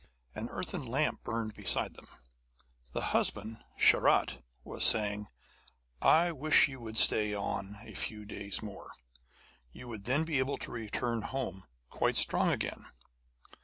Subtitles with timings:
[0.33, 2.07] An earthen lamp burned beside them.
[2.91, 5.27] The husband, Sharat, was saying:
[6.01, 8.93] 'I wish you would stay on a few days more;
[9.71, 12.87] you would then be able to return home quite strong again.'